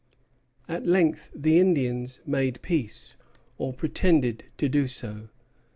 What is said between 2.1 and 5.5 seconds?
made peace, or pretended to do so.